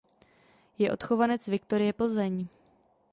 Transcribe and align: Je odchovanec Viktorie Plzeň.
Je 0.81 0.89
odchovanec 0.91 1.45
Viktorie 1.47 1.93
Plzeň. 1.93 2.45